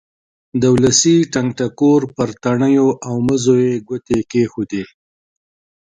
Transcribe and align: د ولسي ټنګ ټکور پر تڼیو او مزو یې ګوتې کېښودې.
د 0.61 0.63
ولسي 0.75 1.15
ټنګ 1.33 1.49
ټکور 1.57 2.01
پر 2.15 2.29
تڼیو 2.43 2.87
او 3.07 3.15
مزو 3.27 3.55
یې 3.65 3.73
ګوتې 3.87 4.19
کېښودې. 4.31 4.83